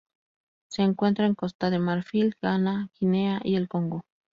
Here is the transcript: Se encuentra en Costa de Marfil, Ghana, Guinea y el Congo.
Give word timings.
Se 0.67 0.81
encuentra 0.81 1.27
en 1.27 1.35
Costa 1.35 1.69
de 1.69 1.77
Marfil, 1.77 2.35
Ghana, 2.41 2.89
Guinea 2.99 3.39
y 3.43 3.55
el 3.55 3.67
Congo. 3.69 4.01